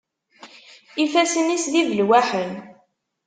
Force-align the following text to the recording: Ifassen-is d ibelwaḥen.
Ifassen-is 1.03 1.65
d 1.71 1.73
ibelwaḥen. 1.81 2.51